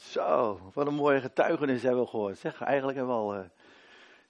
[0.00, 2.38] Zo, wat een mooie getuigenis hebben we gehoord.
[2.38, 3.44] Zeg, eigenlijk hebben we al uh,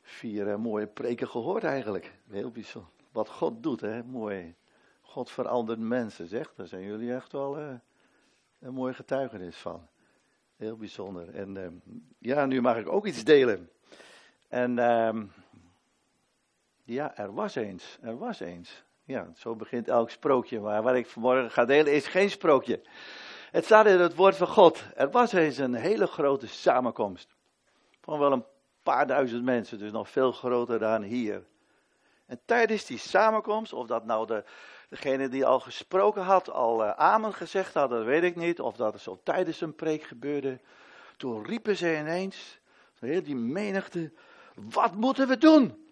[0.02, 2.12] vier uh, mooie preken gehoord eigenlijk.
[2.30, 2.90] Heel bijzonder.
[3.12, 4.54] Wat God doet, hè, mooi.
[5.00, 6.54] God verandert mensen, zeg.
[6.54, 7.68] Daar zijn jullie echt wel uh,
[8.60, 9.86] een mooie getuigenis van.
[10.56, 11.34] Heel bijzonder.
[11.34, 11.82] En
[12.18, 13.70] ja, nu mag ik ook iets delen.
[14.48, 15.24] En ehm,
[16.84, 18.84] ja, er was eens, er was eens.
[19.04, 20.60] Ja, zo begint elk sprookje.
[20.60, 22.80] Maar wat ik vanmorgen ga delen is geen sprookje.
[23.50, 24.82] Het staat in het woord van God.
[24.94, 27.34] Er was eens een hele grote samenkomst.
[28.00, 28.44] Van wel een
[28.82, 31.44] paar duizend mensen, dus nog veel groter dan hier.
[32.26, 34.44] En tijdens die samenkomst, of dat nou de,
[34.88, 38.60] degene die al gesproken had, al uh, amen gezegd had, dat weet ik niet.
[38.60, 40.60] Of dat het zo tijdens een preek gebeurde.
[41.16, 42.58] Toen riepen ze ineens,
[42.98, 44.12] heel die menigte,
[44.54, 45.84] wat moeten we doen?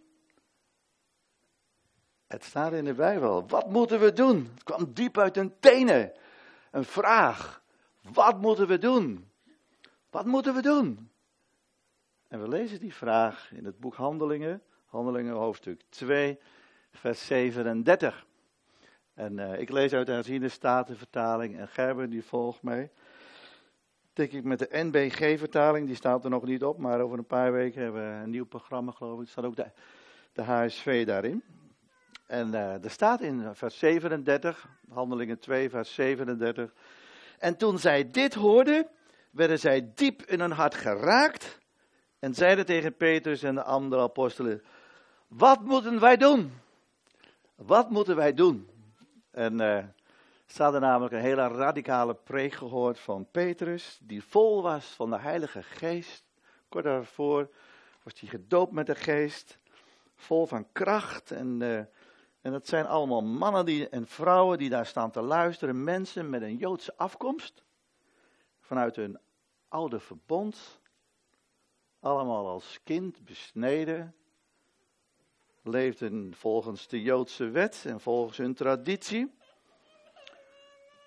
[2.26, 3.48] Het staat in de Bijbel.
[3.48, 4.50] Wat moeten we doen?
[4.54, 6.12] Het kwam diep uit hun tenen.
[6.74, 7.62] Een vraag.
[8.02, 9.30] Wat moeten we doen?
[10.10, 11.10] Wat moeten we doen?
[12.28, 16.38] En we lezen die vraag in het boek Handelingen, Handelingen hoofdstuk 2,
[16.92, 18.26] vers 37.
[19.14, 22.90] En uh, ik lees uit de herziende statenvertaling en Gerben die volgt mij.
[24.12, 27.52] Tik ik met de NBG-vertaling, die staat er nog niet op, maar over een paar
[27.52, 29.24] weken hebben we een nieuw programma geloof ik.
[29.24, 29.70] Er staat ook de,
[30.32, 31.42] de HSV daarin.
[32.26, 36.72] En uh, er staat in vers 37, Handelingen 2, vers 37.
[37.38, 38.88] En toen zij dit hoorden,
[39.30, 41.58] werden zij diep in hun hart geraakt.
[42.18, 44.62] En zeiden tegen Petrus en de andere apostelen:
[45.28, 46.52] Wat moeten wij doen?
[47.54, 48.68] Wat moeten wij doen?
[49.30, 49.84] En uh,
[50.46, 55.18] ze hadden namelijk een hele radicale preek gehoord van Petrus, die vol was van de
[55.18, 56.24] Heilige Geest.
[56.68, 57.50] Kort daarvoor
[58.02, 59.58] was hij gedoopt met de Geest,
[60.16, 61.60] vol van kracht en.
[61.60, 61.80] Uh,
[62.44, 65.84] en dat zijn allemaal mannen die, en vrouwen die daar staan te luisteren.
[65.84, 67.64] Mensen met een Joodse afkomst.
[68.60, 69.18] Vanuit hun
[69.68, 70.80] oude verbond.
[72.00, 74.14] Allemaal als kind besneden.
[75.62, 79.34] Leefden volgens de Joodse wet en volgens hun traditie.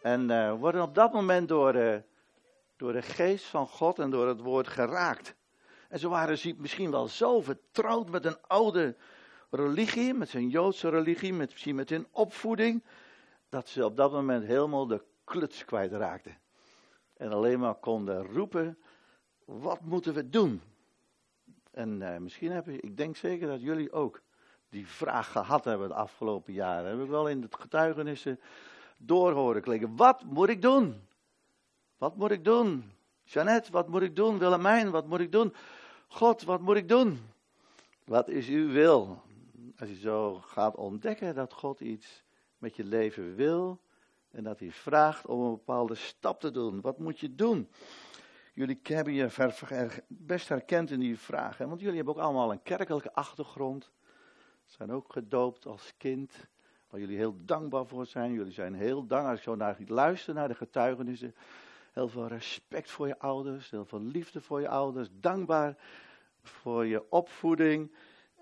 [0.01, 2.03] En uh, worden op dat moment door de,
[2.75, 5.35] door de geest van God en door het woord geraakt.
[5.89, 8.95] En ze waren misschien wel zo vertrouwd met een oude
[9.49, 12.83] religie, met zijn Joodse religie, met, misschien met hun opvoeding,
[13.49, 16.37] dat ze op dat moment helemaal de kluts kwijtraakten.
[17.17, 18.77] En alleen maar konden roepen,
[19.45, 20.61] wat moeten we doen?
[21.71, 24.21] En uh, misschien hebben, ik denk zeker dat jullie ook
[24.69, 26.89] die vraag gehad hebben de afgelopen jaren.
[26.89, 28.39] Heb ik wel in het getuigenissen
[28.97, 29.95] doorhoren.
[29.95, 31.07] Wat moet ik doen?
[31.97, 32.91] Wat moet ik doen?
[33.23, 34.37] Jeannette, wat moet ik doen?
[34.37, 35.53] Willemijn, wat moet ik doen?
[36.07, 37.19] God, wat moet ik doen?
[38.03, 39.21] Wat is uw wil?
[39.79, 42.23] Als je zo gaat ontdekken dat God iets
[42.57, 43.81] met je leven wil
[44.31, 46.81] en dat hij vraagt om een bepaalde stap te doen.
[46.81, 47.69] Wat moet je doen?
[48.53, 53.13] Jullie hebben je best herkend in die vraag, want jullie hebben ook allemaal een kerkelijke
[53.13, 53.91] achtergrond.
[54.65, 56.47] Zijn ook gedoopt als kind,
[56.89, 58.31] waar jullie heel dankbaar voor zijn.
[58.31, 61.35] Jullie zijn heel dankbaar, als je zo naar luistert naar de getuigenissen.
[61.91, 65.77] Heel veel respect voor je ouders, heel veel liefde voor je ouders, dankbaar
[66.41, 67.91] voor je opvoeding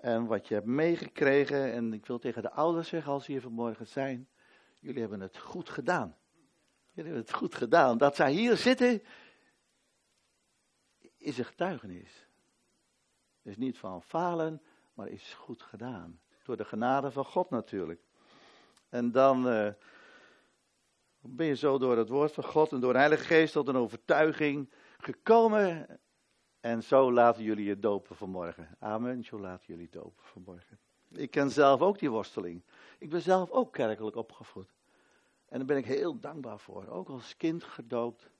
[0.00, 1.72] en wat je hebt meegekregen.
[1.72, 4.28] En ik wil tegen de ouders zeggen, als ze hier vanmorgen zijn,
[4.78, 6.16] jullie hebben het goed gedaan.
[6.92, 7.98] Jullie hebben het goed gedaan.
[7.98, 9.02] Dat zij hier zitten,
[11.16, 12.26] is een getuigenis.
[13.42, 14.62] Is niet van falen,
[14.94, 16.20] maar is goed gedaan.
[16.42, 18.00] Door de genade van God natuurlijk.
[18.88, 19.72] En dan uh,
[21.20, 23.76] ben je zo door het woord van God en door de Heilige Geest tot een
[23.76, 26.00] overtuiging gekomen.
[26.66, 28.68] En zo laten jullie je dopen vanmorgen.
[28.78, 29.24] Amen.
[29.24, 30.78] Zo laten jullie dopen vanmorgen.
[31.08, 32.62] Ik ken zelf ook die worsteling.
[32.98, 34.74] Ik ben zelf ook kerkelijk opgevoed.
[35.48, 36.88] En daar ben ik heel dankbaar voor.
[36.88, 38.30] Ook als kind gedoopt.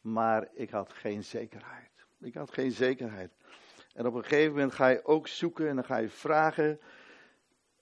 [0.00, 2.06] Maar ik had geen zekerheid.
[2.20, 3.32] Ik had geen zekerheid.
[3.94, 6.80] En op een gegeven moment ga je ook zoeken en dan ga je vragen.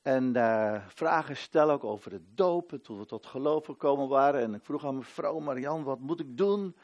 [0.02, 4.41] En uh, vragen stellen ook over het dopen, toen we tot geloof gekomen waren.
[4.41, 6.76] En ik vroeg aan mijn vrouw Marian, wat moet ik doen?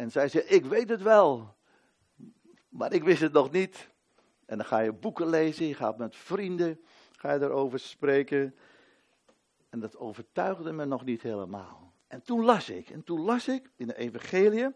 [0.00, 1.56] En zij zei, ik weet het wel,
[2.68, 3.88] maar ik wist het nog niet.
[4.46, 6.80] En dan ga je boeken lezen, je gaat met vrienden,
[7.12, 8.56] ga je erover spreken.
[9.68, 11.92] En dat overtuigde me nog niet helemaal.
[12.06, 14.74] En toen las ik, en toen las ik in de evangelie,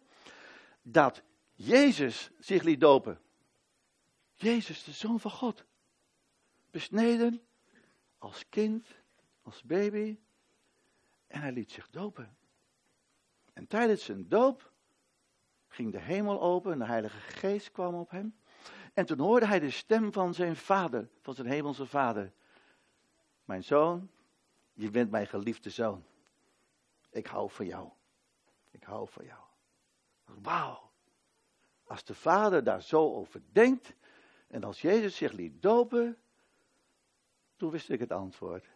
[0.82, 1.22] dat
[1.54, 3.20] Jezus zich liet dopen.
[4.32, 5.64] Jezus, de Zoon van God.
[6.70, 7.42] Besneden,
[8.18, 8.86] als kind,
[9.42, 10.18] als baby.
[11.26, 12.36] En hij liet zich dopen.
[13.52, 14.72] En tijdens zijn doop
[15.74, 18.36] ging de hemel open en de Heilige Geest kwam op hem.
[18.92, 22.32] En toen hoorde hij de stem van zijn vader, van zijn hemelse vader.
[23.44, 24.10] Mijn zoon,
[24.72, 26.04] je bent mijn geliefde zoon.
[27.10, 27.88] Ik hou van jou.
[28.70, 29.42] Ik hou van jou.
[30.24, 30.90] Wauw.
[31.86, 33.94] Als de vader daar zo over denkt
[34.46, 36.18] en als Jezus zich liet dopen,
[37.56, 38.73] toen wist ik het antwoord.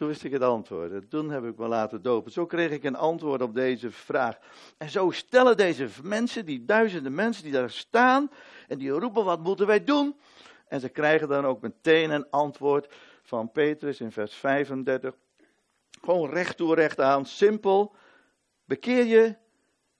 [0.00, 0.92] Toen wist ik het antwoord.
[0.92, 2.32] En toen heb ik me laten dopen.
[2.32, 4.38] Zo kreeg ik een antwoord op deze vraag.
[4.78, 8.30] En zo stellen deze mensen, die duizenden mensen die daar staan,
[8.68, 10.16] en die roepen: wat moeten wij doen?
[10.68, 15.14] En ze krijgen dan ook meteen een antwoord van Petrus in vers 35.
[16.02, 17.94] Gewoon recht toe, recht aan, simpel.
[18.64, 19.36] Bekeer je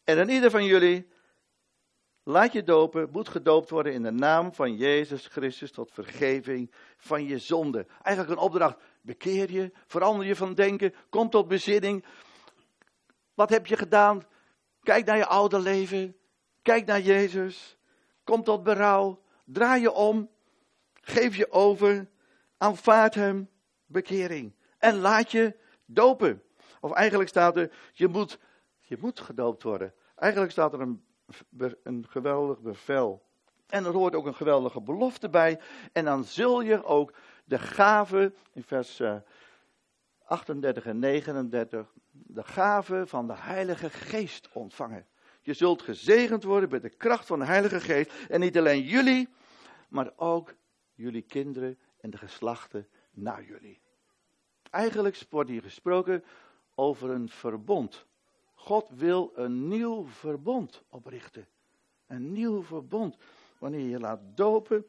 [0.04, 1.08] en dan ieder van jullie
[2.22, 7.24] laat je dopen, moet gedoopt worden in de naam van Jezus Christus tot vergeving van
[7.24, 7.86] je zonde.
[8.02, 12.04] Eigenlijk een opdracht, bekeer je, verander je van denken, kom tot bezinning.
[13.34, 14.22] Wat heb je gedaan?
[14.82, 16.16] Kijk naar je oude leven,
[16.62, 17.76] kijk naar Jezus,
[18.24, 20.30] kom tot berouw, draai je om,
[20.92, 22.08] geef je over,
[22.56, 23.48] aanvaard hem,
[23.86, 24.54] bekering.
[24.78, 26.42] En laat je dopen.
[26.80, 28.38] Of eigenlijk staat er, je moet,
[28.80, 29.94] je moet gedoopt worden.
[30.16, 31.04] Eigenlijk staat er een,
[31.82, 33.28] een geweldig bevel.
[33.66, 35.60] En er hoort ook een geweldige belofte bij.
[35.92, 37.12] En dan zul je ook
[37.44, 39.02] de gave, in vers
[40.24, 45.06] 38 eh, en 39, de gave van de Heilige Geest ontvangen.
[45.42, 48.12] Je zult gezegend worden met de kracht van de Heilige Geest.
[48.28, 49.28] En niet alleen jullie,
[49.88, 50.54] maar ook
[50.94, 53.80] jullie kinderen en de geslachten na jullie.
[54.70, 56.24] Eigenlijk wordt hier gesproken
[56.74, 58.06] over een verbond.
[58.60, 61.46] God wil een nieuw verbond oprichten.
[62.06, 63.16] Een nieuw verbond.
[63.58, 64.86] Wanneer je laat dopen,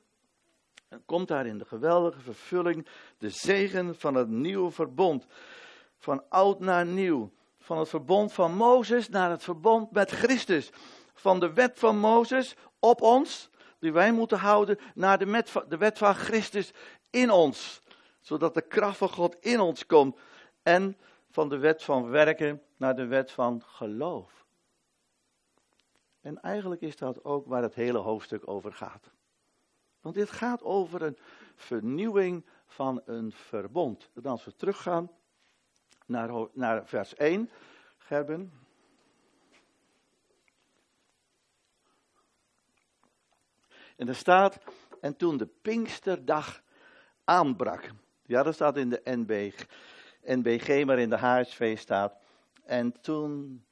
[0.87, 2.87] dan komt daar in de geweldige vervulling
[3.17, 5.25] de zegen van het nieuwe verbond.
[5.97, 7.31] Van oud naar nieuw.
[7.59, 10.69] Van het verbond van Mozes naar het verbond met Christus.
[11.13, 15.97] Van de wet van Mozes op ons, die wij moeten houden, naar de de wet
[15.97, 16.71] van Christus
[17.09, 17.81] in ons.
[18.19, 20.17] Zodat de kracht van God in ons komt.
[20.63, 20.97] En
[21.31, 24.45] van de wet van werken naar de wet van geloof.
[26.21, 29.11] En eigenlijk is dat ook waar het hele hoofdstuk over gaat.
[30.01, 31.17] Want dit gaat over een
[31.55, 34.09] vernieuwing van een verbond.
[34.13, 35.11] En als we teruggaan
[36.05, 37.49] naar, naar vers 1,
[37.97, 38.53] Gerben.
[43.95, 44.57] En er staat,
[45.01, 46.63] en toen de Pinksterdag
[47.23, 47.91] aanbrak.
[48.25, 49.51] Ja, dat staat in de NB,
[50.23, 52.15] NBG, maar in de HSV staat.
[52.63, 53.63] En toen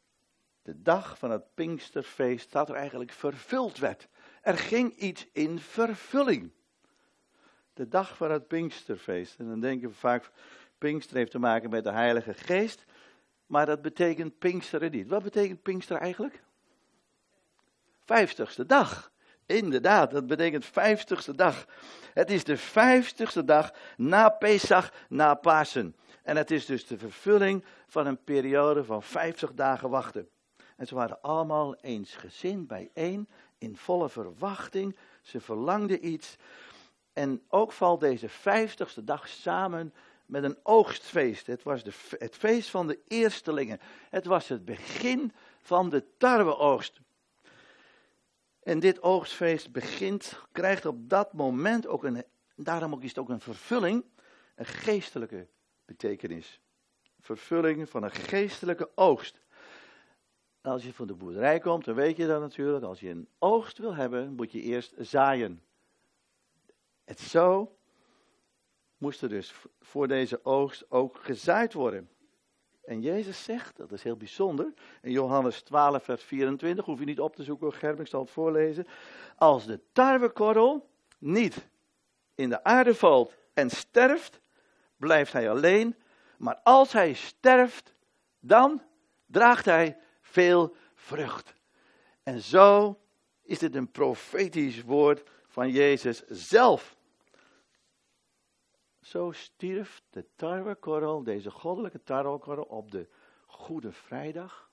[0.62, 4.08] de dag van het Pinksterfeest, dat er eigenlijk vervuld werd.
[4.42, 6.52] Er ging iets in vervulling.
[7.74, 9.40] De dag van het Pinksterfeest.
[9.40, 10.32] En dan denken we vaak,
[10.78, 12.86] Pinkster heeft te maken met de Heilige Geest.
[13.46, 15.08] Maar dat betekent Pinksteren niet.
[15.08, 16.44] Wat betekent Pinkster eigenlijk?
[18.06, 19.12] Vijftigste dag.
[19.46, 21.66] Inderdaad, dat betekent vijftigste dag.
[22.14, 25.96] Het is de vijftigste dag na Pesach, na Pasen.
[26.24, 30.30] En het is dus de vervulling van een periode van vijftig dagen wachten.
[30.76, 33.28] En ze waren allemaal eensgezind bijeen,
[33.58, 34.96] in volle verwachting.
[35.22, 36.36] Ze verlangden iets.
[37.14, 39.94] En ook valt deze vijftigste dag samen
[40.26, 41.48] met een oogstfeest.
[41.48, 43.80] Het was de, het feest van de eerstelingen.
[44.10, 47.00] Het was het begin van de tarweoogst.
[48.64, 52.24] En dit oogstfeest begint, krijgt op dat moment ook een,
[52.56, 54.06] daarom ook is het ook een vervulling,
[54.56, 55.48] een geestelijke
[55.90, 56.62] betekenis.
[57.20, 59.42] Vervulling van een geestelijke oogst.
[60.62, 62.84] Als je van de boerderij komt, dan weet je dat natuurlijk.
[62.84, 65.62] Als je een oogst wil hebben, moet je eerst zaaien.
[67.04, 67.78] Het zo
[68.98, 72.10] moest er dus voor deze oogst ook gezaaid worden.
[72.84, 77.20] En Jezus zegt, dat is heel bijzonder, in Johannes 12, vers 24, hoef je niet
[77.20, 78.88] op te zoeken, Gerben, ik zal het voorlezen.
[79.36, 81.68] Als de tarwekorrel niet
[82.36, 84.40] in de aarde valt en sterft,
[85.00, 85.96] blijft hij alleen.
[86.38, 87.94] Maar als hij sterft,
[88.40, 88.82] dan
[89.26, 91.54] draagt hij veel vrucht.
[92.24, 93.00] En zo
[93.42, 96.98] is dit een profetisch woord van Jezus zelf.
[99.02, 103.10] Zo stierf de tarwekorrel, deze goddelijke tarwekorrel, op de
[103.46, 104.72] Goede Vrijdag.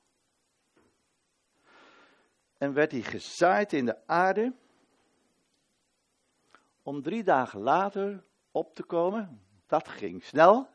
[2.58, 4.54] En werd hij gezaaid in de aarde.
[6.82, 9.45] Om drie dagen later op te komen.
[9.66, 10.68] Dat ging snel.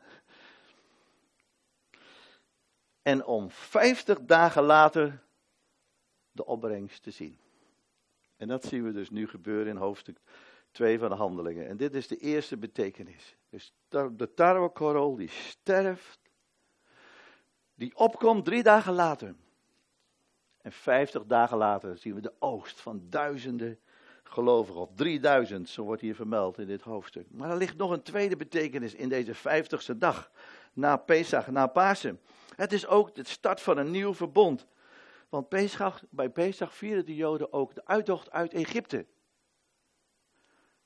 [3.02, 5.22] En om vijftig dagen later
[6.32, 7.38] de opbrengst te zien.
[8.36, 10.18] En dat zien we dus nu gebeuren in hoofdstuk
[10.70, 11.68] 2 van de handelingen.
[11.68, 13.36] En dit is de eerste betekenis.
[13.48, 16.20] Dus de tarwekorrel die sterft,
[17.74, 19.34] die opkomt drie dagen later.
[20.62, 23.80] En vijftig dagen later zien we de oogst van duizenden
[24.32, 27.26] gelovigen, of drieduizend, zo wordt hier vermeld in dit hoofdstuk.
[27.30, 30.30] Maar er ligt nog een tweede betekenis in deze vijftigste dag,
[30.72, 32.20] na Pesach, na Pasen.
[32.56, 34.66] Het is ook de start van een nieuw verbond.
[35.28, 39.06] Want Pesach, bij Pesach vieren de Joden ook de uittocht uit Egypte.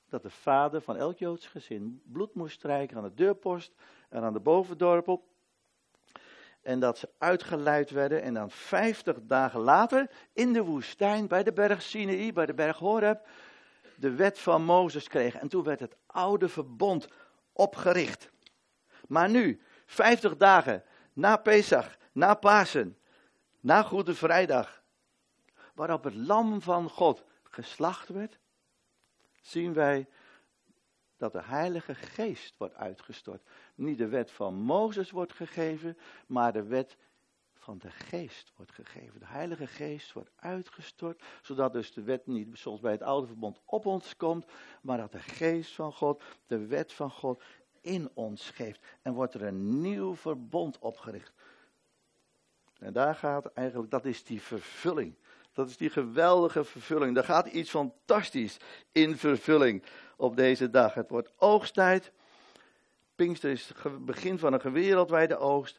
[0.09, 3.73] Dat de vader van elk Joods gezin bloed moest strijken aan de deurpost
[4.09, 5.25] en aan de bovendorpel.
[6.67, 11.53] En dat ze uitgeleid werden en dan vijftig dagen later in de woestijn bij de
[11.53, 13.27] berg Sinai, bij de berg Horeb,
[13.97, 15.41] de wet van Mozes kregen.
[15.41, 17.09] En toen werd het oude verbond
[17.53, 18.31] opgericht.
[19.09, 22.99] Maar nu, vijftig dagen na Pesach, na Pasen,
[23.61, 24.83] na Goede Vrijdag,
[25.75, 28.39] waarop het lam van God geslacht werd,
[29.41, 30.09] zien wij
[31.17, 33.43] dat de Heilige Geest wordt uitgestort.
[33.77, 36.97] Niet de wet van Mozes wordt gegeven, maar de wet
[37.55, 39.21] van de Geest wordt gegeven.
[39.21, 43.61] De Heilige Geest wordt uitgestort, zodat dus de wet niet zoals bij het Oude Verbond
[43.65, 44.47] op ons komt,
[44.83, 47.43] maar dat de Geest van God, de wet van God,
[47.81, 48.81] in ons geeft.
[49.03, 51.33] En wordt er een nieuw verbond opgericht.
[52.79, 55.15] En daar gaat eigenlijk, dat is die vervulling.
[55.53, 57.15] Dat is die geweldige vervulling.
[57.15, 58.57] Daar gaat iets fantastisch
[58.93, 59.83] in vervulling
[60.17, 60.95] op deze dag.
[60.95, 62.13] Het wordt oogsttijd.
[63.17, 65.79] Pinkster is het begin van een wereldwijde oogst.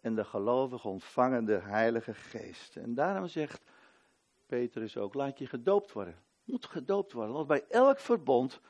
[0.00, 2.76] En de gelovigen ontvangen de Heilige Geest.
[2.76, 3.62] En daarom zegt
[4.46, 6.22] Petrus ook: laat je gedoopt worden.
[6.44, 7.34] Moet gedoopt worden.
[7.34, 8.60] Want bij elk verbond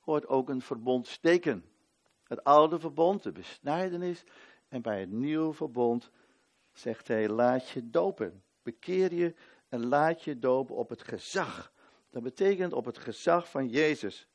[0.00, 1.64] hoort ook een verbondsteken.
[2.24, 4.24] Het oude verbond, de besnijdenis.
[4.68, 6.10] En bij het nieuwe verbond
[6.72, 8.42] zegt hij: laat je dopen.
[8.62, 9.34] Bekeer je
[9.68, 11.72] en laat je dopen op het gezag.
[12.10, 14.28] Dat betekent op het gezag van Jezus.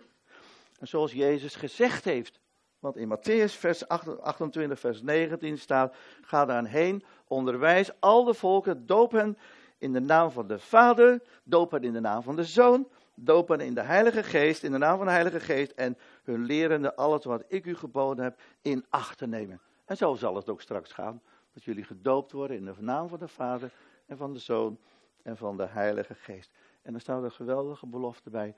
[0.79, 2.43] En zoals Jezus gezegd heeft.
[2.85, 8.85] Want in Matthäus vers 28, vers 19 staat: Ga daar heen, onderwijs al de volken,
[8.85, 9.37] doop hen
[9.77, 13.47] in de naam van de Vader, doop hen in de naam van de Zoon, doop
[13.47, 16.95] hen in de Heilige Geest, in de naam van de Heilige Geest, en hun lerende
[16.95, 19.61] alles wat ik u geboden heb in acht te nemen.
[19.85, 21.21] En zo zal het ook straks gaan,
[21.53, 23.71] dat jullie gedoopt worden in de naam van de Vader
[24.05, 24.79] en van de Zoon
[25.23, 26.51] en van de Heilige Geest.
[26.81, 28.55] En er staat een geweldige belofte bij.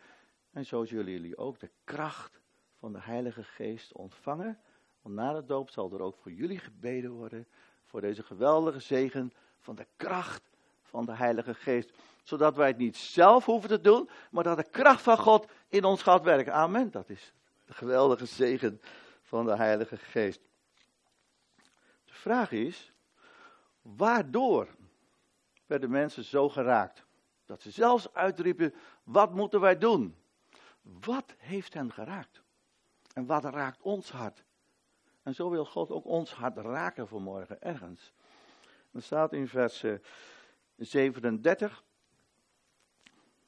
[0.51, 2.39] En zo zullen jullie ook de kracht
[2.79, 4.59] van de Heilige Geest ontvangen.
[5.01, 7.47] Want na de doop zal er ook voor jullie gebeden worden.
[7.85, 10.49] Voor deze geweldige zegen van de kracht
[10.81, 11.91] van de Heilige Geest.
[12.23, 15.83] Zodat wij het niet zelf hoeven te doen, maar dat de kracht van God in
[15.83, 16.53] ons gaat werken.
[16.53, 16.91] Amen.
[16.91, 17.33] Dat is
[17.65, 18.81] de geweldige zegen
[19.21, 20.41] van de Heilige Geest.
[22.05, 22.93] De vraag is,
[23.81, 24.67] waardoor
[25.65, 27.05] werden mensen zo geraakt?
[27.45, 30.15] Dat ze zelfs uitriepen, wat moeten wij doen?
[30.81, 32.41] Wat heeft hen geraakt?
[33.17, 34.43] En wat raakt ons hart?
[35.23, 38.13] En zo wil God ook ons hart raken vanmorgen ergens.
[38.91, 39.85] Dan staat in vers
[40.75, 41.77] 37, eh,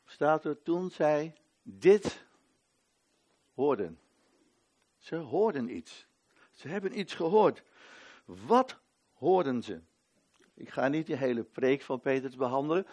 [0.05, 2.25] staat er toen zij dit
[3.53, 3.99] hoorden.
[4.97, 6.07] Ze hoorden iets.
[6.51, 7.63] Ze hebben iets gehoord.
[8.25, 8.79] Wat
[9.13, 9.81] hoorden ze?
[10.53, 12.87] Ik ga niet die hele preek van Peters behandelen,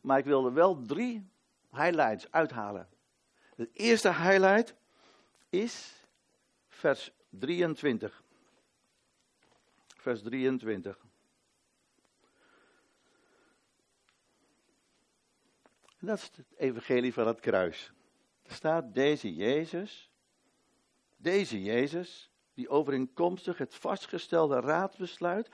[0.00, 1.28] maar ik wil er wel drie
[1.70, 2.88] highlights uithalen.
[3.54, 4.74] Het eerste highlight
[5.48, 6.00] is
[6.82, 8.22] vers 23.
[9.96, 10.98] Vers 23.
[15.98, 17.92] En dat is het evangelie van het kruis.
[18.42, 20.10] Er staat deze Jezus,
[21.16, 25.48] deze Jezus, die overeenkomstig het vastgestelde raadbesluit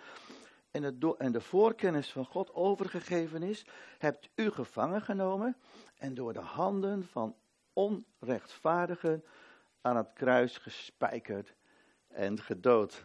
[0.71, 3.65] en, het en de voorkennis van God overgegeven is,
[3.99, 5.57] hebt u gevangen genomen
[5.97, 7.37] en door de handen van
[7.73, 9.25] onrechtvaardigen
[9.81, 11.55] aan het kruis gespijkerd
[12.09, 13.05] en gedood.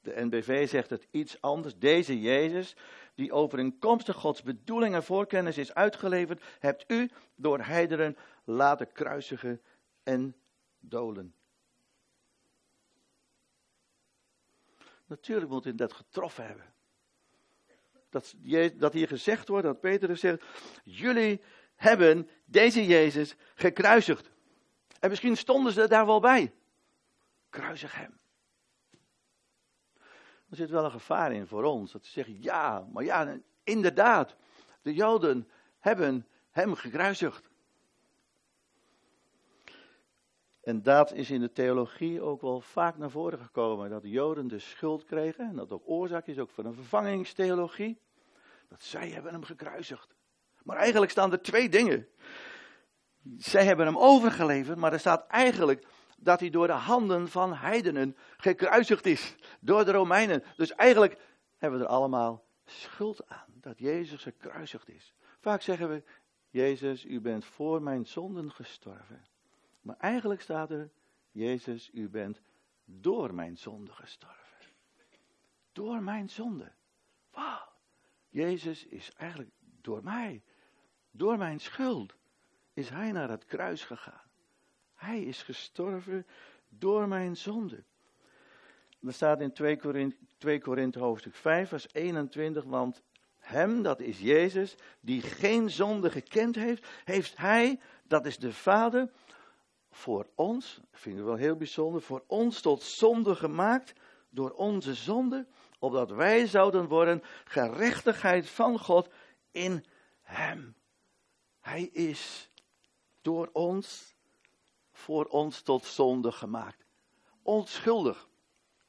[0.00, 1.78] De NBV zegt het iets anders.
[1.78, 2.76] Deze Jezus,
[3.14, 9.62] die overeenkomstig Gods bedoeling en voorkennis is uitgeleverd, hebt u door heideren laten kruisigen
[10.02, 10.36] en
[10.80, 11.34] dolen.
[15.06, 16.74] Natuurlijk moet hij dat getroffen hebben.
[18.10, 18.34] Dat,
[18.74, 20.44] dat hier gezegd wordt, dat Petrus zegt,
[20.84, 21.40] jullie
[21.74, 24.30] hebben deze Jezus gekruisigd.
[24.98, 26.52] En misschien stonden ze daar wel bij.
[27.50, 28.18] Kruisig hem.
[30.50, 31.92] Er zit wel een gevaar in voor ons.
[31.92, 34.36] Dat ze zeggen, ja, maar ja, inderdaad.
[34.82, 37.48] De Joden hebben hem gekruisigd.
[40.60, 43.90] En dat is in de theologie ook wel vaak naar voren gekomen.
[43.90, 45.48] Dat de Joden de schuld kregen.
[45.48, 48.00] En dat ook oorzaak is ook van een vervangingstheologie.
[48.68, 50.14] Dat zij hebben hem gekruisigd.
[50.62, 52.08] Maar eigenlijk staan er twee dingen.
[53.36, 58.16] Zij hebben hem overgeleverd, maar er staat eigenlijk dat hij door de handen van heidenen
[58.36, 59.34] gekruisigd is.
[59.60, 60.42] Door de Romeinen.
[60.56, 61.18] Dus eigenlijk
[61.56, 65.14] hebben we er allemaal schuld aan dat Jezus gekruisigd is.
[65.40, 66.02] Vaak zeggen we,
[66.50, 69.24] Jezus, u bent voor mijn zonden gestorven.
[69.80, 70.90] Maar eigenlijk staat er,
[71.30, 72.40] Jezus, u bent
[72.84, 74.36] door mijn zonde gestorven.
[75.72, 76.72] Door mijn zonde.
[77.30, 77.68] Wauw.
[78.28, 80.42] Jezus is eigenlijk door mij,
[81.10, 82.14] door mijn schuld,
[82.78, 84.30] is hij naar het kruis gegaan.
[84.94, 86.26] Hij is gestorven
[86.68, 87.84] door mijn zonde.
[89.06, 93.02] Er staat in 2 Korinthe, 2 Korinthe hoofdstuk 5 vers 21, want
[93.38, 99.10] hem, dat is Jezus, die geen zonde gekend heeft, heeft hij, dat is de Vader,
[99.90, 103.92] voor ons, ik vind het wel heel bijzonder, voor ons tot zonde gemaakt
[104.30, 105.46] door onze zonde,
[105.78, 109.12] opdat wij zouden worden gerechtigheid van God
[109.50, 109.84] in
[110.22, 110.76] hem.
[111.60, 112.47] Hij is
[113.22, 114.16] door ons,
[114.92, 116.84] voor ons tot zonde gemaakt.
[117.42, 118.28] Onschuldig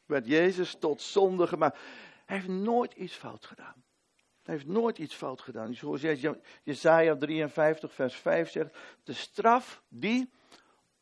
[0.05, 1.77] werd Jezus tot zonde gemaakt.
[2.25, 3.83] Hij heeft nooit iets fout gedaan.
[4.43, 5.73] Hij heeft nooit iets fout gedaan.
[5.73, 6.01] Zoals
[6.63, 10.31] Jezaja 53 vers 5 zegt, de straf die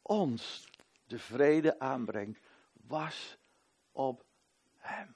[0.02, 0.68] ons
[1.06, 2.40] de vrede aanbrengt,
[2.74, 3.38] was
[3.92, 4.26] op
[4.76, 5.16] hem.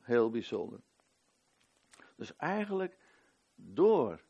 [0.00, 0.80] Heel bijzonder.
[2.16, 2.96] Dus eigenlijk
[3.54, 4.24] door,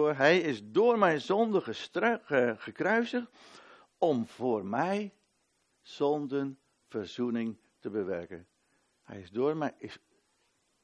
[0.00, 1.60] hij is door mijn zonde
[2.58, 3.30] gekruisigd
[3.98, 5.14] om voor mij
[5.82, 6.58] zonden
[6.88, 8.46] verzoening te bewerken.
[9.02, 9.98] Hij is door mij, is,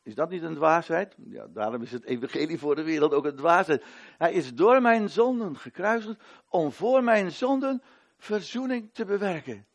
[0.03, 1.15] is dat niet een dwaasheid?
[1.19, 3.85] Ja, daarom is het evangelie voor de wereld ook een dwaasheid.
[4.19, 7.83] Hij is door mijn zonden gekruisigd om voor mijn zonden
[8.19, 9.67] verzoening te bewerken.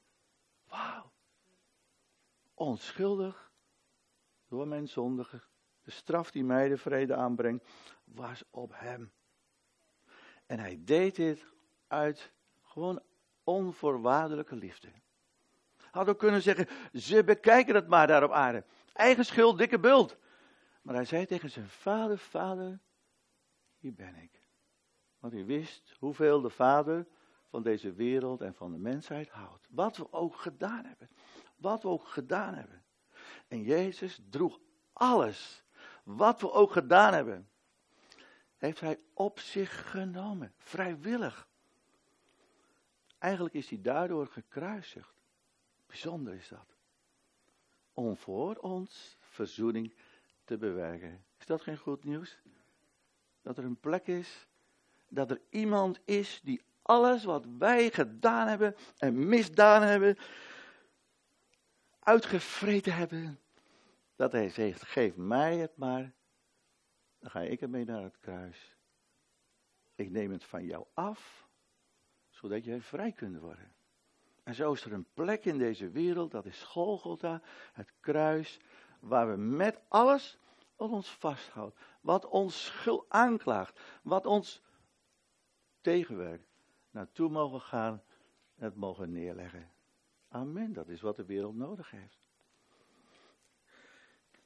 [0.68, 1.12] Wauw.
[2.54, 3.52] Onschuldig
[4.48, 5.42] door mijn zondige.
[5.82, 7.66] De straf die mij de vrede aanbrengt,
[8.04, 9.12] was op hem.
[10.54, 11.46] En hij deed dit
[11.88, 12.32] uit
[12.62, 13.02] gewoon
[13.44, 14.88] onvoorwaardelijke liefde.
[15.92, 18.64] Had ook kunnen zeggen, ze bekijken het maar daar op aarde.
[18.94, 20.18] Eigen schuld, dikke bult.
[20.82, 22.80] Maar hij zei tegen zijn vader, vader,
[23.78, 24.42] hier ben ik.
[25.20, 27.08] Want hij wist hoeveel de vader
[27.50, 29.68] van deze wereld en van de mensheid houdt.
[29.70, 31.10] Wat we ook gedaan hebben.
[31.56, 32.84] Wat we ook gedaan hebben.
[33.48, 34.60] En Jezus droeg
[34.94, 35.64] alles.
[36.04, 37.48] Wat we ook gedaan hebben.
[38.64, 40.54] Heeft hij op zich genomen.
[40.58, 41.48] Vrijwillig.
[43.18, 45.14] Eigenlijk is hij daardoor gekruisigd.
[45.86, 46.76] Bijzonder is dat.
[47.94, 49.94] Om voor ons verzoening
[50.44, 51.26] te bewerken.
[51.38, 52.38] Is dat geen goed nieuws?
[53.42, 54.48] Dat er een plek is,
[55.08, 60.18] dat er iemand is die alles wat wij gedaan hebben en misdaan hebben,
[62.00, 63.40] uitgevreten hebben,
[64.16, 66.14] dat hij zegt, geef mij het maar,
[67.24, 68.78] dan ga ik ermee naar het kruis.
[69.96, 71.50] Ik neem het van jou af,
[72.30, 73.74] zodat jij vrij kunt worden.
[74.44, 77.42] En zo is er een plek in deze wereld, dat is Golgotha,
[77.74, 78.60] het kruis,
[79.00, 80.40] waar we met alles
[80.76, 84.64] wat ons vasthoudt, wat ons schuld aanklaagt, wat ons
[85.82, 86.48] tegenwerkt,
[86.90, 88.04] naartoe mogen gaan
[88.56, 89.72] en het mogen neerleggen.
[90.28, 92.23] Amen, dat is wat de wereld nodig heeft.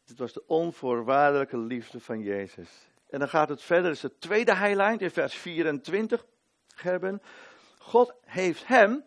[0.07, 2.69] Dit was de onvoorwaardelijke liefde van Jezus.
[3.09, 6.25] En dan gaat het verder, is het tweede highlight in vers 24,
[6.67, 7.21] Gerben.
[7.77, 9.03] God heeft hem,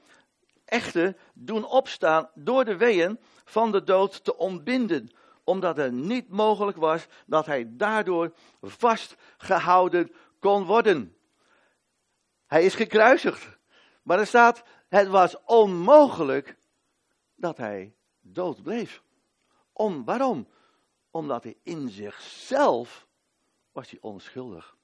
[0.65, 5.11] echte, doen opstaan door de weeën van de dood te ontbinden,
[5.45, 11.17] omdat het niet mogelijk was dat hij daardoor vastgehouden kon worden.
[12.47, 13.59] Hij is gekruisigd.
[14.03, 16.57] Maar er staat, het was onmogelijk
[17.35, 19.03] dat hij dood bleef.
[19.73, 20.49] Om, waarom?
[21.11, 23.09] Omdat hij in zichzelf
[23.73, 24.77] was hij onschuldig.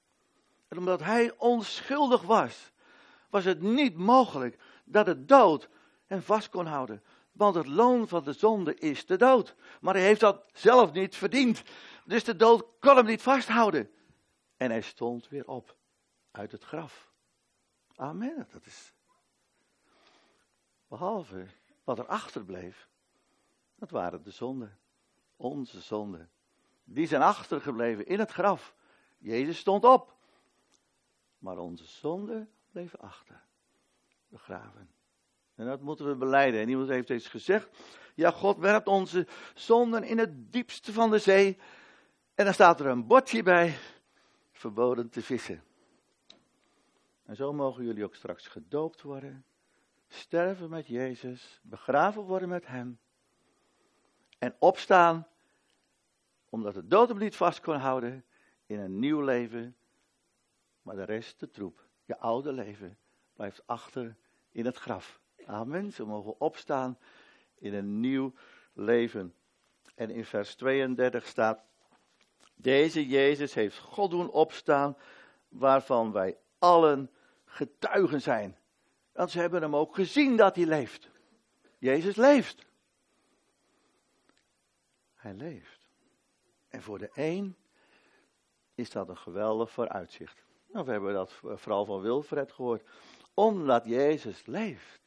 [0.67, 2.71] En omdat hij onschuldig was,
[3.29, 5.69] was het niet mogelijk dat het dood
[6.05, 7.03] hem vast kon houden.
[7.31, 9.55] Want het loon van de zonde is de dood.
[9.81, 11.63] Maar hij heeft dat zelf niet verdiend.
[12.05, 13.91] Dus de dood kon hem niet vasthouden.
[14.57, 15.75] En hij stond weer op
[16.31, 17.11] uit het graf.
[17.95, 18.47] Amen.
[18.51, 18.93] Dat is.
[20.87, 21.47] Behalve
[21.83, 22.89] wat er achterbleef,
[23.75, 24.77] dat waren de zonden.
[25.37, 26.29] Onze zonden.
[26.83, 28.75] Die zijn achtergebleven in het graf.
[29.17, 30.15] Jezus stond op.
[31.37, 33.43] Maar onze zonden bleven achter.
[34.27, 34.89] Begraven.
[35.55, 36.61] En dat moeten we beleiden.
[36.61, 37.69] En iemand heeft eens gezegd:
[38.15, 41.57] Ja, God werpt onze zonden in het diepste van de zee.
[42.35, 43.77] En dan staat er een bordje bij:
[44.51, 45.63] verboden te vissen.
[47.25, 49.45] En zo mogen jullie ook straks gedoopt worden,
[50.07, 52.99] sterven met Jezus, begraven worden met Hem
[54.37, 55.27] en opstaan,
[56.49, 58.25] omdat de dood hem niet vast kon houden,
[58.65, 59.75] in een nieuw leven,
[60.81, 62.97] maar de rest, de troep, je oude leven,
[63.33, 64.15] blijft achter
[64.51, 65.19] in het graf.
[65.45, 65.93] Amen.
[65.93, 66.97] Ze mogen opstaan
[67.55, 68.33] in een nieuw
[68.73, 69.33] leven.
[69.95, 71.63] En in vers 32 staat,
[72.55, 74.97] deze Jezus heeft God doen opstaan,
[75.47, 77.11] waarvan wij allen
[77.45, 78.57] getuigen zijn.
[79.11, 81.09] Want ze hebben hem ook gezien dat hij leeft.
[81.77, 82.66] Jezus leeft.
[85.35, 85.89] Leeft.
[86.67, 87.55] En voor de een
[88.75, 90.45] is dat een geweldig vooruitzicht.
[90.67, 92.87] Nou, we hebben dat vooral van Wilfred gehoord.
[93.33, 95.01] Omdat Jezus leeft,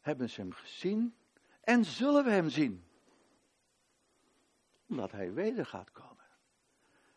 [0.00, 1.14] hebben ze hem gezien
[1.60, 2.84] en zullen we hem zien.
[4.88, 6.24] Omdat hij weder gaat komen.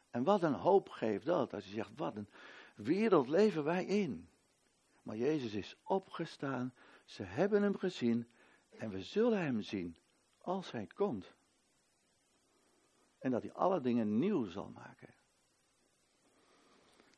[0.10, 2.30] En wat een hoop geeft dat, als je zegt, wat een
[2.76, 4.30] wereld leven wij in.
[5.02, 6.74] Maar Jezus is opgestaan,
[7.06, 8.28] ze hebben hem gezien
[8.70, 9.98] en we zullen hem zien
[10.38, 11.35] als hij komt.
[13.26, 15.14] En dat hij alle dingen nieuw zal maken.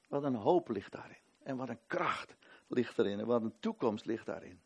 [0.07, 1.21] Wat een hoop ligt daarin.
[1.43, 2.35] En wat een kracht
[2.67, 3.19] ligt erin.
[3.19, 4.59] En wat een toekomst ligt daarin.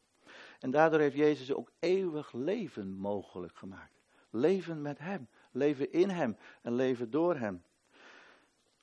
[0.59, 4.01] En daardoor heeft Jezus ook eeuwig leven mogelijk gemaakt.
[4.29, 5.27] Leven met Hem.
[5.51, 6.37] Leven in Hem.
[6.61, 7.63] En leven door Hem.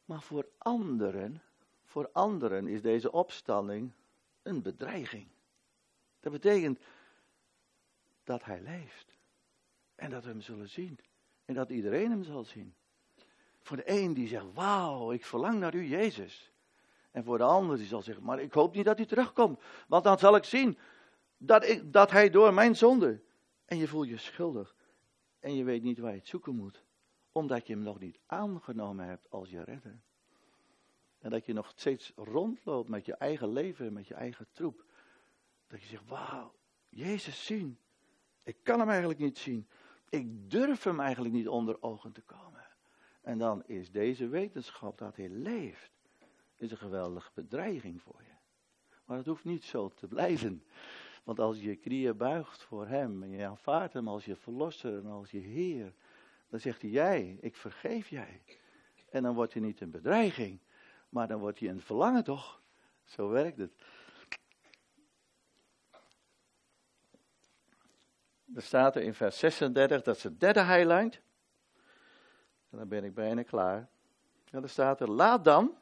[0.04, 1.42] Maar voor anderen,
[1.84, 3.92] voor anderen is deze opstanding
[4.42, 5.28] een bedreiging.
[6.20, 6.78] Dat betekent
[8.24, 9.16] dat Hij leeft.
[9.94, 10.98] En dat we Hem zullen zien.
[11.48, 12.74] En dat iedereen Hem zal zien.
[13.60, 16.52] Voor de een die zegt, wauw, ik verlang naar u, Jezus.
[17.10, 19.60] En voor de ander die zal zeggen, maar ik hoop niet dat u terugkomt.
[19.86, 20.78] Want dan zal ik zien
[21.36, 23.20] dat, ik, dat hij door mijn zonde.
[23.64, 24.76] En je voelt je schuldig.
[25.40, 26.84] En je weet niet waar je het zoeken moet.
[27.32, 30.00] Omdat je hem nog niet aangenomen hebt als je redder.
[31.18, 34.84] En dat je nog steeds rondloopt met je eigen leven, met je eigen troep.
[35.66, 36.54] Dat je zegt, wauw,
[36.88, 37.78] Jezus zien.
[38.42, 39.68] Ik kan hem eigenlijk niet zien.
[40.08, 42.66] Ik durf hem eigenlijk niet onder ogen te komen.
[43.20, 45.90] En dan is deze wetenschap dat hij leeft,
[46.56, 48.36] is een geweldige bedreiging voor je.
[49.04, 50.64] Maar het hoeft niet zo te blijven.
[51.24, 55.06] Want als je knieën buigt voor hem en je aanvaardt hem als je verlosser en
[55.06, 55.94] als je heer,
[56.48, 58.42] dan zegt hij jij, ik vergeef jij.
[59.10, 60.60] En dan wordt hij niet een bedreiging,
[61.08, 62.62] maar dan wordt hij een verlangen toch?
[63.04, 63.72] Zo werkt het.
[68.54, 71.20] Er staat er in vers 36, dat is het derde highlight.
[72.70, 73.88] En dan ben ik bijna klaar.
[74.50, 75.76] En er staat er, laat dan,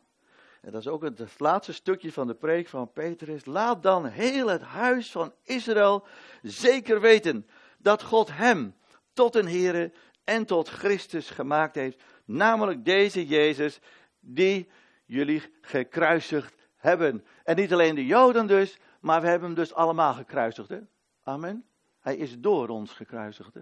[0.60, 3.44] en dat is ook het, laatste stukje van de preek van Petrus.
[3.44, 6.06] Laat dan heel het huis van Israël
[6.42, 7.46] zeker weten
[7.78, 8.74] dat God hem
[9.12, 9.92] tot een Here
[10.24, 12.02] en tot Christus gemaakt heeft.
[12.24, 13.80] Namelijk deze Jezus
[14.20, 14.68] die
[15.04, 17.24] jullie gekruisigd hebben.
[17.44, 20.68] En niet alleen de Joden dus, maar we hebben hem dus allemaal gekruisigd.
[20.68, 20.80] Hè?
[21.22, 21.64] Amen.
[22.06, 23.54] Hij is door ons gekruisigd.
[23.54, 23.60] Hè?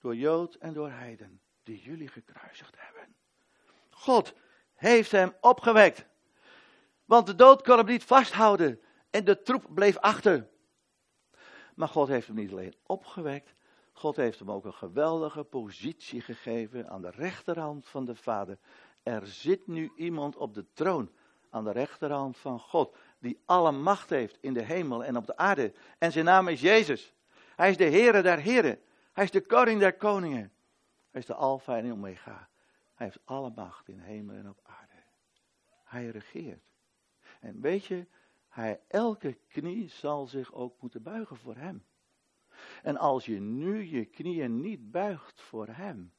[0.00, 1.40] Door Jood en door Heiden.
[1.62, 3.14] Die jullie gekruisigd hebben.
[3.90, 4.34] God
[4.74, 6.06] heeft hem opgewekt.
[7.04, 10.48] Want de dood kon hem niet vasthouden en de troep bleef achter.
[11.74, 13.54] Maar God heeft hem niet alleen opgewekt,
[13.92, 18.58] God heeft hem ook een geweldige positie gegeven aan de rechterhand van de Vader.
[19.02, 21.10] Er zit nu iemand op de troon
[21.50, 25.36] aan de rechterhand van God, die alle macht heeft in de hemel en op de
[25.36, 25.72] aarde.
[25.98, 27.16] En zijn naam is Jezus.
[27.58, 28.82] Hij is de Heere der Heren.
[29.12, 30.52] Hij is de Koning der Koningen.
[31.10, 32.48] Hij is de Alpha en Omega.
[32.94, 35.02] Hij heeft alle macht in hemel en op aarde.
[35.84, 36.62] Hij regeert.
[37.40, 38.06] En weet je,
[38.48, 41.86] hij, elke knie zal zich ook moeten buigen voor hem.
[42.82, 46.12] En als je nu je knieën niet buigt voor hem,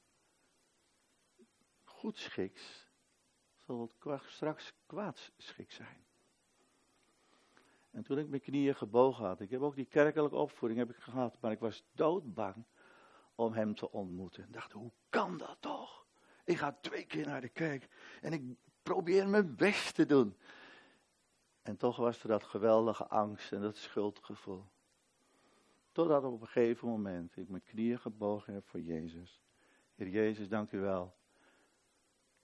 [1.83, 2.89] goedschiks,
[3.55, 6.05] zal het straks kwaadschiks zijn.
[7.91, 11.03] En toen ik mijn knieën gebogen had, ik heb ook die kerkelijke opvoeding heb ik
[11.03, 12.65] gehad, maar ik was doodbang
[13.35, 14.43] om hem te ontmoeten.
[14.43, 16.05] Ik dacht, hoe kan dat toch?
[16.45, 17.87] Ik ga twee keer naar de kerk
[18.21, 18.43] en ik
[18.83, 20.35] probeer mijn best te doen.
[21.61, 24.65] En toch was er dat geweldige angst en dat schuldgevoel.
[25.91, 29.41] Totdat op een gegeven moment ik mijn knieën gebogen heb voor Jezus.
[29.95, 31.15] Heer Jezus, dank u wel.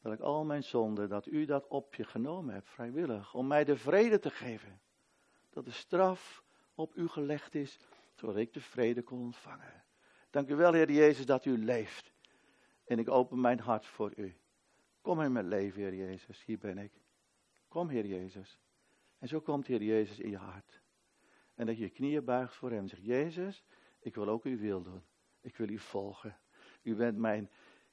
[0.02, 3.34] Dat ik al mijn zonden, dat u dat op je genomen hebt, vrijwillig.
[3.34, 4.82] Om mij de vrede te geven.
[5.56, 7.80] Dat de straf op u gelegd is,
[8.14, 9.84] zodat ik de vrede kon ontvangen.
[10.30, 12.14] Dank u wel, Heer Jezus, dat u leeft.
[12.86, 14.36] En ik open mijn hart voor u.
[15.02, 16.44] Kom in mijn leven, Heer Jezus.
[16.44, 16.92] Hier ben ik.
[17.68, 18.60] Kom, Heer Jezus.
[19.20, 20.82] En zo komt Heer Jezus in je hart.
[21.54, 23.64] En dat je je knieën buigt voor hem en zegt, Jezus,
[24.00, 25.04] ik wil ook uw wil doen.
[25.42, 26.38] Ik wil u volgen.
[26.82, 27.50] U bent mijn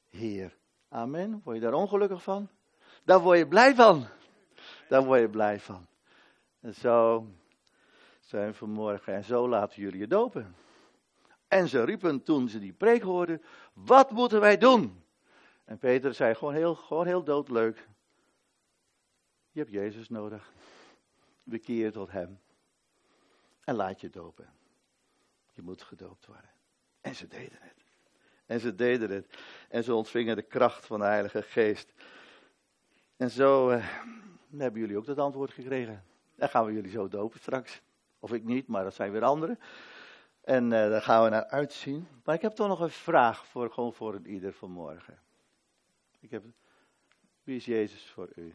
[0.09, 0.59] Heer.
[0.89, 1.41] Amen.
[1.45, 2.49] Word je daar ongelukkig van?
[3.05, 4.07] Daar word je blij van.
[4.89, 5.87] Daar word je blij van.
[6.61, 7.27] En zo
[8.33, 10.55] zijn vanmorgen en zo laten jullie je dopen.
[11.49, 13.43] En ze riepen toen ze die preek hoorden,
[13.73, 15.05] wat moeten wij doen?
[15.65, 17.89] En Peter zei gewoon heel, gewoon heel doodleuk.
[19.51, 20.53] Je hebt Jezus nodig.
[21.43, 22.41] Bekeer tot hem.
[23.65, 24.53] En laat je dopen.
[25.51, 26.51] Je moet gedoopt worden.
[27.01, 27.85] En ze deden het.
[28.47, 29.39] En ze deden het.
[29.69, 31.93] En ze ontvingen de kracht van de Heilige Geest.
[33.17, 33.87] En zo eh,
[34.57, 36.05] hebben jullie ook dat antwoord gekregen.
[36.35, 37.83] Dan gaan we jullie zo dopen straks.
[38.23, 39.59] Of ik niet, maar dat zijn weer anderen.
[40.41, 42.09] En uh, daar gaan we naar uitzien.
[42.25, 45.23] Maar ik heb toch nog een vraag voor, gewoon voor ieder vanmorgen.
[46.21, 46.45] Ik heb
[47.43, 48.55] Wie is Jezus voor u?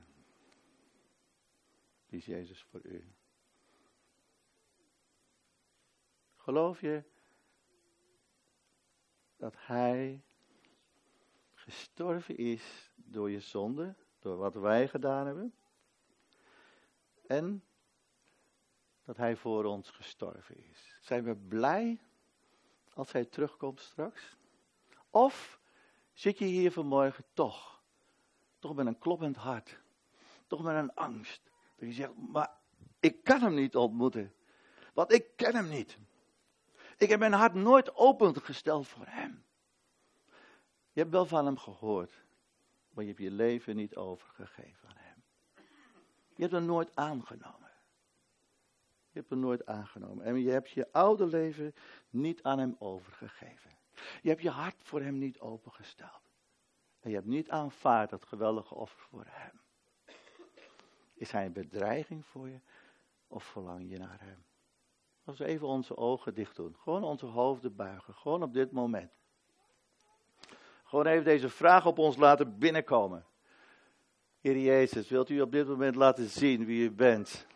[2.05, 3.13] Wie is Jezus voor u?
[6.35, 7.03] Geloof je
[9.37, 10.23] dat Hij
[11.53, 15.53] gestorven is door je zonde, door wat wij gedaan hebben?
[17.27, 17.66] En
[19.07, 20.97] dat Hij voor ons gestorven is.
[21.01, 21.99] Zijn we blij
[22.93, 24.37] als Hij terugkomt straks?
[25.09, 25.59] Of
[26.13, 27.81] zit je hier vanmorgen toch,
[28.59, 29.79] toch met een kloppend hart,
[30.47, 31.41] toch met een angst,
[31.75, 32.51] dat je zegt, maar
[32.99, 34.33] ik kan Hem niet ontmoeten,
[34.93, 35.97] want ik ken Hem niet.
[36.97, 39.45] Ik heb mijn hart nooit opengesteld voor Hem.
[40.91, 42.23] Je hebt wel van Hem gehoord,
[42.89, 45.23] maar je hebt je leven niet overgegeven aan Hem.
[46.35, 47.66] Je hebt hem nooit aangenomen.
[49.17, 50.25] Je hebt hem nooit aangenomen.
[50.25, 51.75] En je hebt je oude leven
[52.09, 53.71] niet aan hem overgegeven.
[54.21, 56.31] Je hebt je hart voor hem niet opengesteld.
[56.99, 59.59] En je hebt niet aanvaard dat geweldige offer voor hem.
[61.13, 62.59] Is hij een bedreiging voor je
[63.27, 64.43] of verlang je naar hem?
[65.23, 69.11] Als we even onze ogen dicht doen, gewoon onze hoofden buigen, gewoon op dit moment.
[70.83, 73.25] Gewoon even deze vraag op ons laten binnenkomen.
[74.41, 77.47] Heer Jezus, wilt u op dit moment laten zien wie u bent?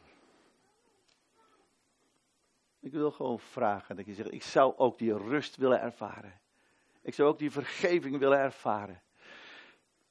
[2.82, 6.39] Ik wil gewoon vragen dat je zegt, ik zou ook die rust willen ervaren.
[7.02, 9.02] Ik zou ook die vergeving willen ervaren.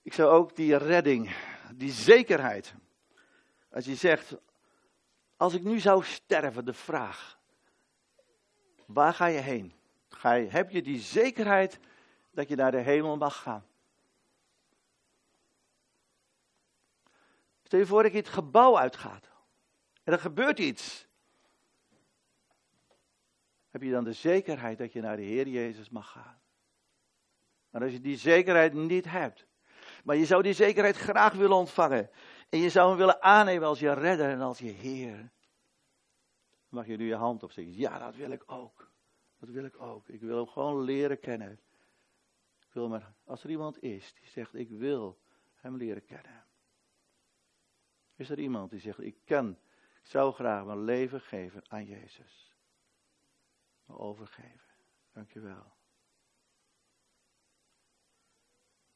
[0.03, 1.37] Ik zou ook die redding,
[1.75, 2.75] die zekerheid.
[3.71, 4.37] Als je zegt,
[5.37, 7.39] als ik nu zou sterven, de vraag,
[8.87, 9.75] waar ga je heen?
[10.09, 11.79] Ga je, heb je die zekerheid
[12.31, 13.67] dat je naar de hemel mag gaan?
[17.63, 19.31] Stel je voor dat je het gebouw uitgaat.
[20.03, 21.09] En er gebeurt iets.
[23.71, 26.41] Heb je dan de zekerheid dat je naar de Heer Jezus mag gaan?
[27.71, 29.47] Maar als je die zekerheid niet hebt,
[30.05, 32.11] maar je zou die zekerheid graag willen ontvangen.
[32.49, 35.31] En je zou hem willen aannemen als je redder en als je Heer.
[36.69, 37.77] Mag je nu je hand opsteken?
[37.77, 38.91] Ja, dat wil ik ook.
[39.39, 40.09] Dat wil ik ook.
[40.09, 41.61] Ik wil hem gewoon leren kennen.
[42.59, 45.19] Ik wil maar, als er iemand is die zegt, ik wil
[45.55, 46.45] hem leren kennen.
[48.17, 49.51] Is er iemand die zegt, ik kan,
[50.03, 52.50] ik zou graag mijn leven geven aan Jezus.
[53.99, 54.75] Overgeven.
[55.13, 55.73] Dankjewel.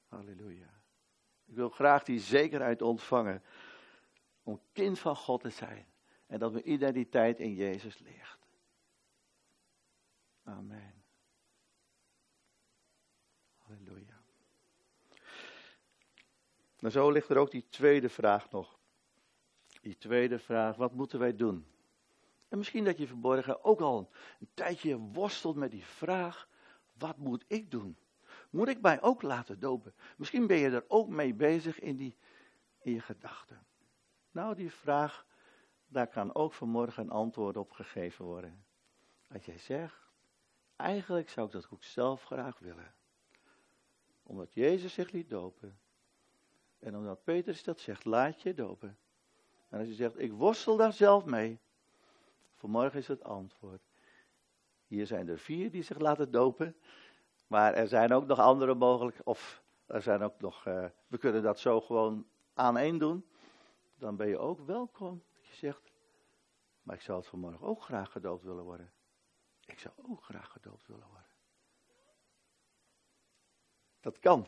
[0.07, 0.83] Halleluja.
[1.45, 3.43] Ik wil graag die zekerheid ontvangen
[4.43, 5.87] om kind van God te zijn.
[6.27, 8.39] En dat mijn identiteit in Jezus ligt.
[10.43, 11.05] Amen.
[13.57, 14.23] Halleluja.
[16.79, 18.79] Nou, zo ligt er ook die tweede vraag nog.
[19.81, 21.74] Die tweede vraag, wat moeten wij doen?
[22.55, 26.49] En misschien dat je verborgen ook al een tijdje worstelt met die vraag,
[26.99, 27.97] wat moet ik doen?
[28.51, 29.95] Moet ik mij ook laten dopen?
[30.17, 32.17] Misschien ben je er ook mee bezig in, die,
[32.81, 33.67] in je gedachten.
[34.31, 35.27] Nou, die vraag,
[35.87, 38.65] daar kan ook vanmorgen een antwoord op gegeven worden.
[39.33, 40.11] Als jij zegt,
[40.77, 42.95] eigenlijk zou ik dat ook zelf graag willen.
[44.23, 45.79] Omdat Jezus zich liet dopen.
[46.79, 48.99] En omdat Petrus dat zegt, laat je dopen.
[49.69, 51.63] En als je zegt, ik worstel daar zelf mee.
[52.65, 53.83] Vanmorgen is het antwoord.
[54.87, 56.77] Hier zijn er vier die zich laten dopen.
[57.47, 61.43] Maar er zijn ook nog andere mogelijk, of er zijn ook nog, uh, we kunnen
[61.43, 63.29] dat zo gewoon aan één doen.
[63.95, 65.23] Dan ben je ook welkom.
[65.35, 65.93] Dat je zegt,
[66.83, 68.93] maar ik zou het vanmorgen ook graag gedoopt willen worden.
[69.67, 71.33] Ik zou ook graag gedoopt willen worden.
[74.01, 74.47] Dat kan.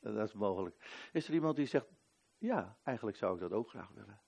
[0.00, 1.08] Dat is mogelijk.
[1.12, 1.86] Is er iemand die zegt,
[2.38, 4.20] ja, eigenlijk zou ik dat ook graag willen.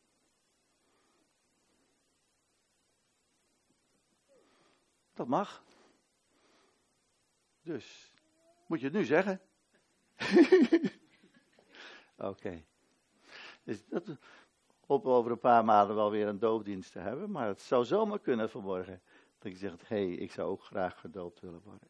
[5.19, 5.63] Dat mag.
[7.63, 8.13] Dus,
[8.67, 9.41] moet je het nu zeggen?
[12.17, 12.65] Oké.
[13.63, 14.17] Dus dat
[14.87, 17.31] hopen over een paar maanden wel weer een doopdienst te hebben.
[17.31, 19.03] Maar het zou zomaar kunnen vanmorgen.
[19.39, 21.89] Dat je zegt, hé, hey, ik zou ook graag gedoopt willen worden.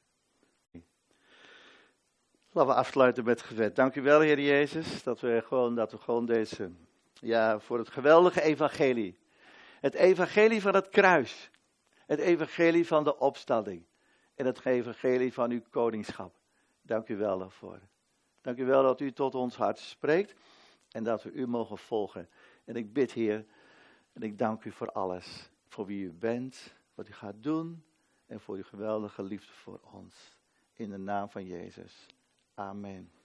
[2.52, 3.76] Laten we afsluiten met gebed.
[3.76, 6.70] Dank u wel, Heer Jezus, dat we gewoon, dat we gewoon deze,
[7.12, 9.18] ja, voor het geweldige evangelie.
[9.80, 11.50] Het evangelie van het kruis.
[12.08, 13.84] Het evangelie van de opstanding.
[14.34, 16.34] En het evangelie van uw koningschap.
[16.82, 17.80] Dank u wel daarvoor.
[18.40, 20.34] Dank u wel dat u tot ons hart spreekt
[20.90, 22.28] en dat we u mogen volgen.
[22.64, 23.46] En ik bid, Heer,
[24.12, 25.50] en ik dank u voor alles.
[25.66, 27.84] Voor wie u bent, wat u gaat doen
[28.26, 30.36] en voor uw geweldige liefde voor ons.
[30.72, 32.06] In de naam van Jezus.
[32.54, 33.17] Amen.